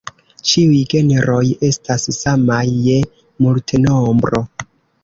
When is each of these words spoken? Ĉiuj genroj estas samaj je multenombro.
Ĉiuj 0.51 0.79
genroj 0.93 1.43
estas 1.69 2.09
samaj 2.17 2.63
je 2.89 2.99
multenombro. 3.47 4.45